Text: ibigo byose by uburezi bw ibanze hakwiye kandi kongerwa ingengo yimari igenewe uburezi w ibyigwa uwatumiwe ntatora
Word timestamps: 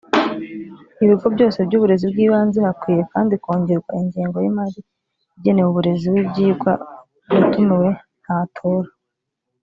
ibigo 1.03 1.25
byose 1.35 1.57
by 1.67 1.73
uburezi 1.77 2.05
bw 2.11 2.17
ibanze 2.25 2.57
hakwiye 2.67 3.03
kandi 3.13 3.33
kongerwa 3.43 3.91
ingengo 4.01 4.37
yimari 4.45 4.79
igenewe 5.37 5.67
uburezi 5.69 6.07
w 6.13 6.15
ibyigwa 6.23 6.71
uwatumiwe 7.31 7.89
ntatora 8.23 8.89